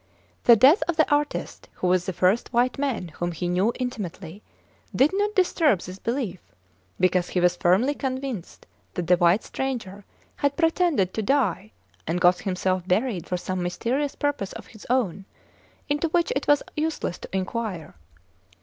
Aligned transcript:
The 0.45 0.55
death 0.55 0.81
of 0.87 0.97
the 0.97 1.07
artist, 1.13 1.69
who 1.73 1.85
was 1.87 2.07
the 2.07 2.11
first 2.11 2.51
white 2.51 2.79
man 2.79 3.09
whom 3.09 3.31
he 3.33 3.47
knew 3.47 3.71
intimately, 3.79 4.41
did 4.95 5.11
not 5.13 5.35
disturb 5.35 5.81
this 5.81 5.99
belief, 5.99 6.39
because 6.99 7.29
he 7.29 7.39
was 7.39 7.55
firmly 7.55 7.93
convinced 7.93 8.65
that 8.95 9.05
the 9.05 9.17
white 9.17 9.43
stranger 9.43 10.03
had 10.37 10.57
pretended 10.57 11.13
to 11.13 11.21
die 11.21 11.71
and 12.07 12.19
got 12.19 12.39
himself 12.39 12.87
buried 12.87 13.27
for 13.27 13.37
some 13.37 13.61
mysterious 13.61 14.15
purpose 14.15 14.53
of 14.53 14.65
his 14.65 14.87
own, 14.89 15.25
into 15.87 16.09
which 16.09 16.33
it 16.35 16.47
was 16.47 16.63
useless 16.75 17.19
to 17.19 17.29
inquire. 17.31 17.93